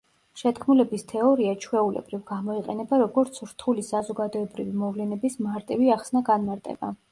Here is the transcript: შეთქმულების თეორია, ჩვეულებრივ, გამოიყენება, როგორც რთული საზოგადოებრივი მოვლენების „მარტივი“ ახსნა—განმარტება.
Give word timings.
შეთქმულების 0.41 1.03
თეორია, 1.11 1.51
ჩვეულებრივ, 1.65 2.23
გამოიყენება, 2.31 2.99
როგორც 3.03 3.39
რთული 3.51 3.87
საზოგადოებრივი 3.91 4.75
მოვლენების 4.87 5.39
„მარტივი“ 5.51 5.95
ახსნა—განმარტება. 6.01 6.95